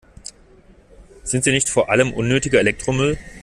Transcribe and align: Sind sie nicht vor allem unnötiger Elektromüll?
Sind 1.23 1.43
sie 1.43 1.51
nicht 1.51 1.69
vor 1.69 1.89
allem 1.91 2.11
unnötiger 2.11 2.57
Elektromüll? 2.59 3.19